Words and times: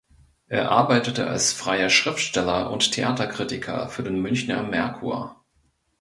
Er 0.47 0.71
arbeitete 0.71 1.27
als 1.27 1.53
freier 1.53 1.91
Schriftsteller 1.91 2.71
und 2.71 2.91
Theaterkritiker 2.91 3.87
für 3.87 4.01
den 4.01 4.19
Münchner 4.19 4.63
Merkur. 4.63 5.39